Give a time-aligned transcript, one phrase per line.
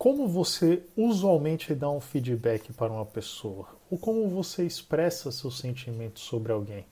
[0.00, 3.68] como você usualmente dá um feedback para uma pessoa?
[3.90, 6.86] Ou como você expressa seus sentimentos sobre alguém?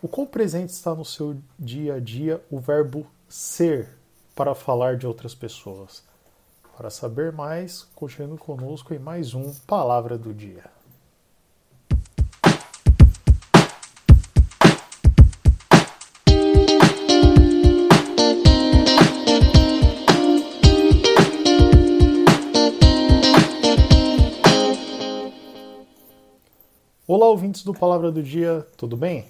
[0.00, 3.90] O quão presente está no seu dia a dia o verbo ser
[4.34, 6.02] para falar de outras pessoas?
[6.74, 10.64] Para saber mais, continue conosco em mais um Palavra do Dia.
[27.06, 29.26] Olá, ouvintes do Palavra do Dia, tudo bem?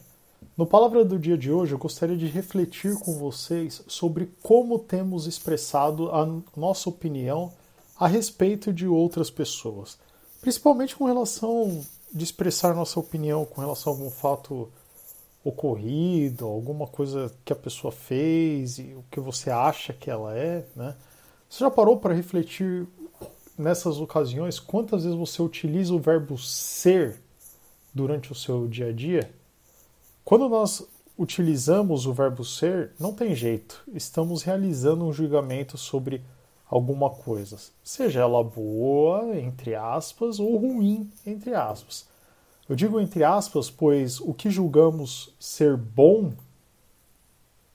[0.56, 5.26] No Palavra do Dia de hoje, eu gostaria de refletir com vocês sobre como temos
[5.26, 6.24] expressado a
[6.56, 7.52] nossa opinião
[7.98, 9.98] a respeito de outras pessoas,
[10.40, 14.70] principalmente com relação de expressar nossa opinião com relação a algum fato
[15.42, 20.64] ocorrido, alguma coisa que a pessoa fez e o que você acha que ela é,
[20.76, 20.94] né?
[21.50, 22.86] Você já parou para refletir
[23.58, 27.23] nessas ocasiões quantas vezes você utiliza o verbo ser
[27.94, 29.30] durante o seu dia a dia,
[30.24, 36.22] quando nós utilizamos o verbo ser, não tem jeito, estamos realizando um julgamento sobre
[36.68, 42.06] alguma coisa, seja ela boa, entre aspas, ou ruim, entre aspas.
[42.68, 46.32] Eu digo entre aspas, pois o que julgamos ser bom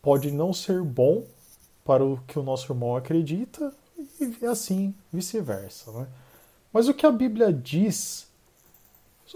[0.01, 1.23] pode não ser bom
[1.85, 3.73] para o que o nosso irmão acredita
[4.19, 5.91] e assim vice-versa.
[5.91, 6.07] Né?
[6.73, 8.28] Mas o que a Bíblia diz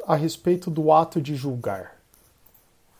[0.05, 1.97] a respeito do ato de julgar.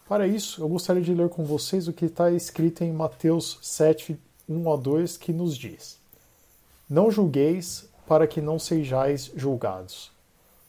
[0.07, 4.19] Para isso, eu gostaria de ler com vocês o que está escrito em Mateus 7,
[4.47, 5.97] 1 a 2, que nos diz:
[6.89, 10.11] Não julgueis para que não sejais julgados,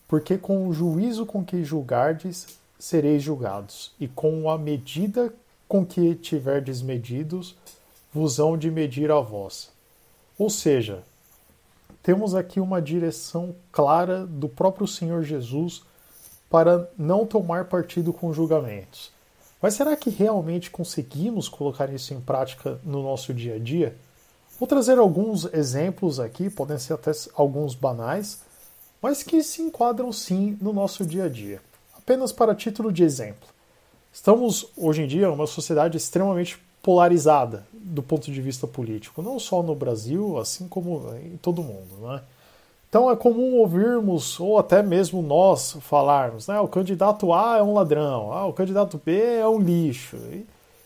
[0.06, 2.46] porque com o juízo com que julgardes,
[2.78, 5.34] sereis julgados, e com a medida
[5.66, 7.56] com que tiverdes medidos,
[8.12, 9.70] vos hão de medir a vós.
[10.38, 11.02] Ou seja,
[12.02, 15.82] temos aqui uma direção clara do próprio Senhor Jesus
[16.54, 19.10] para não tomar partido com julgamentos.
[19.60, 23.96] Mas será que realmente conseguimos colocar isso em prática no nosso dia a dia?
[24.56, 28.40] Vou trazer alguns exemplos aqui, podem ser até alguns banais,
[29.02, 31.60] mas que se enquadram sim no nosso dia a dia.
[31.98, 33.48] Apenas para título de exemplo.
[34.12, 39.60] Estamos hoje em dia numa sociedade extremamente polarizada do ponto de vista político, não só
[39.60, 41.96] no Brasil, assim como em todo o mundo.
[42.00, 42.22] Né?
[42.94, 46.60] Então é comum ouvirmos, ou até mesmo nós falarmos, né?
[46.60, 50.16] O candidato A é um ladrão, ah, o candidato B é um lixo.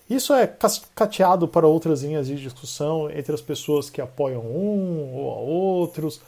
[0.08, 0.46] Isso é
[0.94, 6.18] cateado para outras linhas de discussão entre as pessoas que apoiam um ou a outros,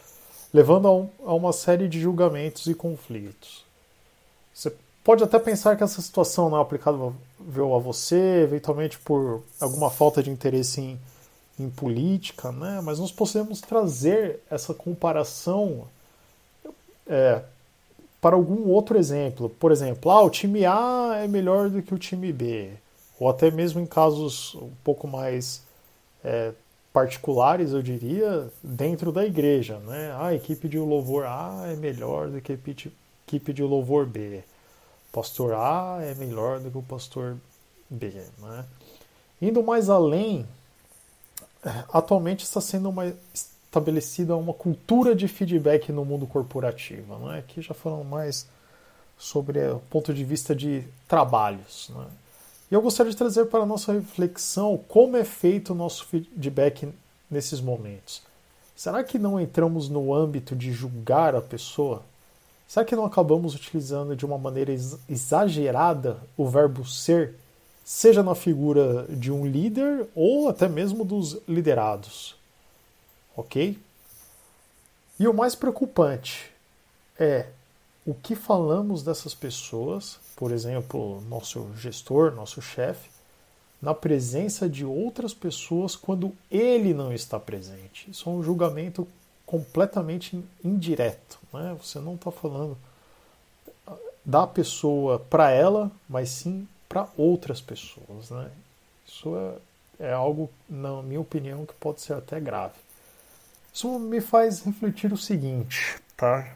[0.53, 3.65] levando a, um, a uma série de julgamentos e conflitos.
[4.53, 7.15] Você pode até pensar que essa situação não é aplicável
[7.75, 11.01] a você, eventualmente por alguma falta de interesse em
[11.63, 12.81] em política, né?
[12.83, 15.87] mas nós podemos trazer essa comparação
[17.07, 17.43] é,
[18.21, 19.49] para algum outro exemplo.
[19.49, 22.71] Por exemplo, ah, o time A é melhor do que o time B,
[23.19, 25.63] ou até mesmo em casos um pouco mais
[26.25, 26.53] é,
[26.93, 29.79] particulares, eu diria, dentro da igreja.
[29.79, 30.13] Né?
[30.13, 32.59] Ah, a equipe de louvor A é melhor do que a
[33.27, 34.43] equipe de louvor B.
[35.13, 37.37] Pastor A é melhor do que o pastor
[37.89, 38.13] B.
[38.39, 38.65] Né?
[39.43, 40.47] Indo mais além,
[41.93, 47.19] atualmente está sendo uma, estabelecida uma cultura de feedback no mundo corporativo.
[47.19, 47.39] Não é?
[47.39, 48.47] Aqui já falando mais
[49.17, 51.91] sobre o ponto de vista de trabalhos.
[51.95, 52.07] Né?
[52.71, 56.89] E eu gostaria de trazer para a nossa reflexão como é feito o nosso feedback
[57.31, 58.23] nesses momentos.
[58.75, 62.03] Será que não entramos no âmbito de julgar a pessoa?
[62.67, 64.73] Será que não acabamos utilizando de uma maneira
[65.09, 67.35] exagerada o verbo ser
[67.85, 72.37] seja na figura de um líder ou até mesmo dos liderados.
[73.37, 73.79] Ok?
[75.19, 76.51] E o mais preocupante
[77.19, 77.47] é
[78.07, 83.11] o que falamos dessas pessoas, por exemplo, nosso gestor, nosso chefe,
[83.81, 88.11] na presença de outras pessoas quando ele não está presente.
[88.11, 89.07] Isso é um julgamento
[89.47, 91.39] completamente indireto.
[91.53, 91.77] Né?
[91.83, 92.77] Você não está falando
[94.25, 98.31] da pessoa para ela, mas sim para outras pessoas.
[98.31, 98.51] Né?
[99.07, 99.33] Isso
[99.99, 102.75] é, é algo, na minha opinião, que pode ser até grave.
[103.73, 106.55] Isso me faz refletir o seguinte, tá?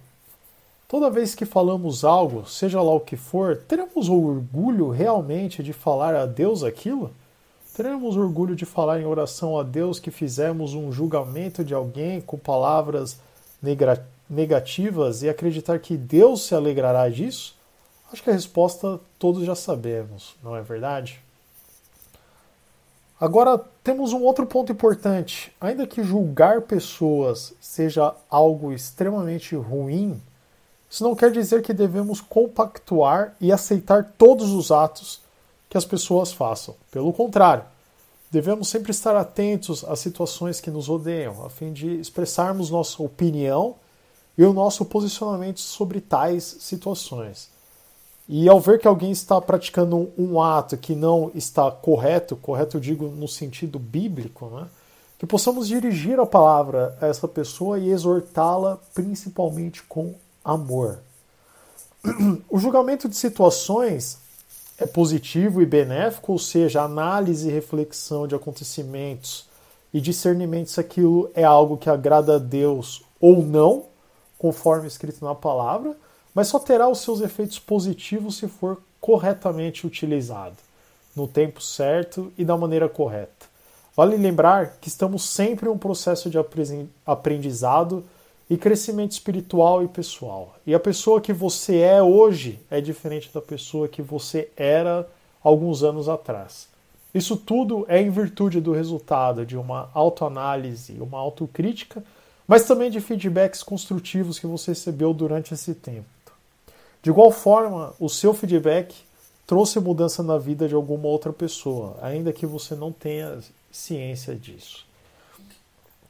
[0.89, 6.15] Toda vez que falamos algo, seja lá o que for, teremos orgulho realmente de falar
[6.17, 7.13] a Deus aquilo?
[7.75, 12.37] Teremos orgulho de falar em oração a Deus que fizemos um julgamento de alguém com
[12.37, 13.19] palavras
[14.29, 17.57] negativas e acreditar que Deus se alegrará disso?
[18.13, 21.21] Acho que a resposta todos já sabemos, não é verdade?
[23.21, 25.53] Agora, temos um outro ponto importante.
[25.61, 30.21] Ainda que julgar pessoas seja algo extremamente ruim,
[30.91, 35.21] isso não quer dizer que devemos compactuar e aceitar todos os atos
[35.71, 36.77] que as pessoas façam.
[36.91, 37.65] Pelo contrário,
[38.31, 43.77] devemos sempre estar atentos às situações que nos rodeiam, a fim de expressarmos nossa opinião
[44.37, 47.54] e o nosso posicionamento sobre tais situações.
[48.29, 52.81] E ao ver que alguém está praticando um ato que não está correto, correto eu
[52.81, 54.67] digo no sentido bíblico, né?
[55.19, 60.99] que possamos dirigir a palavra a essa pessoa e exortá-la principalmente com amor.
[62.49, 64.19] O julgamento de situações
[64.79, 69.47] é positivo e benéfico, ou seja, análise e reflexão de acontecimentos
[69.93, 73.85] e discernimento se aquilo é algo que agrada a Deus ou não,
[74.37, 75.97] conforme escrito na palavra,
[76.35, 80.57] mas só terá os seus efeitos positivos se for corretamente utilizado,
[81.15, 83.47] no tempo certo e da maneira correta.
[83.97, 86.37] Vale lembrar que estamos sempre em um processo de
[87.07, 88.05] aprendizado
[88.51, 90.57] e crescimento espiritual e pessoal.
[90.67, 95.09] E a pessoa que você é hoje é diferente da pessoa que você era
[95.43, 96.67] alguns anos atrás.
[97.15, 102.03] Isso tudo é em virtude do resultado de uma autoanálise, uma autocrítica,
[102.49, 106.14] mas também de feedbacks construtivos que você recebeu durante esse tempo.
[107.05, 108.95] De igual forma, o seu feedback
[109.47, 113.41] trouxe mudança na vida de alguma outra pessoa, ainda que você não tenha
[113.71, 114.87] ciência disso.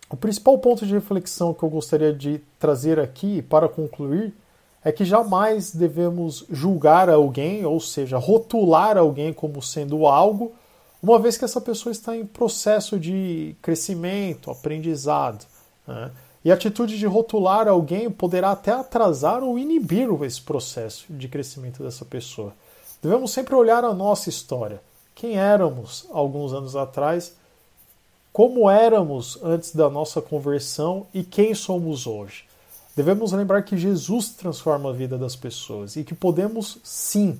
[0.08, 4.32] O principal ponto de reflexão que eu gostaria de trazer aqui para concluir
[4.84, 10.52] é que jamais devemos julgar alguém, ou seja, rotular alguém como sendo algo,
[11.02, 15.44] uma vez que essa pessoa está em processo de crescimento, aprendizado.
[15.88, 16.12] Né?
[16.44, 21.82] E a atitude de rotular alguém poderá até atrasar ou inibir esse processo de crescimento
[21.82, 22.52] dessa pessoa.
[23.02, 24.82] Devemos sempre olhar a nossa história.
[25.14, 27.34] Quem éramos alguns anos atrás
[28.34, 32.44] como éramos antes da nossa conversão e quem somos hoje.
[32.96, 37.38] Devemos lembrar que Jesus transforma a vida das pessoas e que podemos sim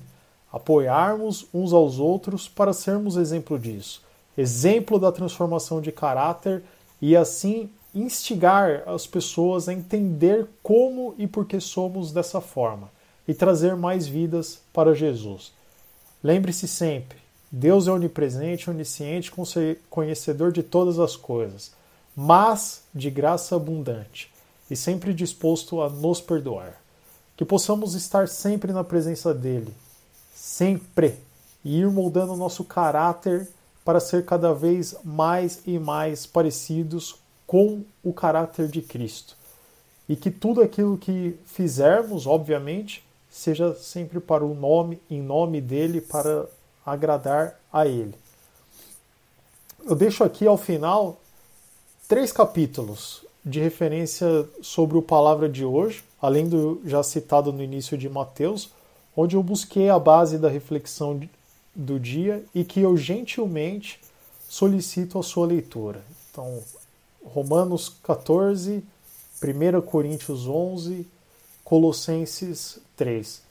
[0.49, 4.01] apoiarmos uns aos outros para sermos exemplo disso,
[4.37, 6.63] exemplo da transformação de caráter
[7.01, 12.91] e assim instigar as pessoas a entender como e por que somos dessa forma
[13.25, 15.53] e trazer mais vidas para Jesus.
[16.21, 17.17] Lembre-se sempre,
[17.49, 19.31] Deus é onipresente, onisciente,
[19.89, 21.71] conhecedor de todas as coisas,
[22.15, 24.31] mas de graça abundante
[24.69, 26.81] e sempre disposto a nos perdoar.
[27.37, 29.73] Que possamos estar sempre na presença dele,
[30.33, 31.15] sempre,
[31.63, 33.47] e ir moldando nosso caráter
[33.83, 37.15] para ser cada vez mais e mais parecidos
[37.45, 39.35] com o caráter de Cristo.
[40.07, 45.99] E que tudo aquilo que fizermos, obviamente, seja sempre para o nome, em nome dele,
[45.99, 46.45] para
[46.85, 48.13] agradar a Ele.
[49.85, 51.19] Eu deixo aqui ao final
[52.07, 57.97] três capítulos de referência sobre o palavra de hoje, além do já citado no início
[57.97, 58.71] de Mateus,
[59.15, 61.19] onde eu busquei a base da reflexão
[61.75, 63.99] do dia e que eu gentilmente
[64.49, 66.01] solicito a sua leitura.
[66.31, 66.63] Então,
[67.25, 68.83] Romanos 14,
[69.43, 71.07] 1 Coríntios 11,
[71.63, 73.41] Colossenses 3.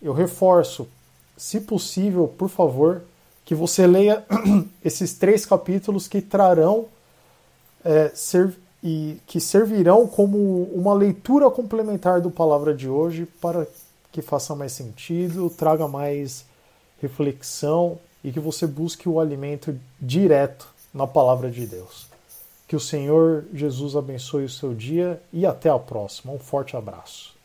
[0.00, 0.88] Eu reforço
[1.36, 3.02] se possível, por favor,
[3.44, 4.24] que você leia
[4.84, 6.86] esses três capítulos que trarão
[7.84, 13.66] é, ser, e que servirão como uma leitura complementar do palavra de hoje para
[14.12, 16.44] que faça mais sentido, traga mais
[17.00, 22.07] reflexão e que você busque o alimento direto na palavra de Deus.
[22.68, 26.32] Que o Senhor Jesus abençoe o seu dia e até a próxima.
[26.32, 27.37] Um forte abraço.